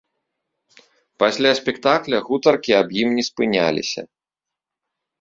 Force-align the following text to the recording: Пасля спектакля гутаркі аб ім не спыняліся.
Пасля 1.25 1.51
спектакля 1.61 2.23
гутаркі 2.31 2.71
аб 2.81 2.87
ім 3.05 3.17
не 3.19 3.23
спыняліся. 3.31 4.01